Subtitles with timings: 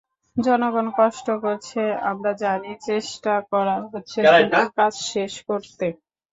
[0.35, 4.19] জনগণ কষ্ট করছে আমরা জানি, চেষ্টা করা হচ্ছে
[4.43, 5.85] দ্রুত কাজ শেষ করতে।